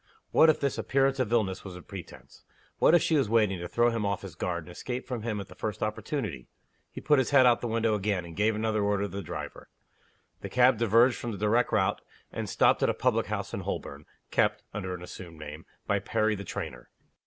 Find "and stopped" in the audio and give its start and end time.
12.31-12.81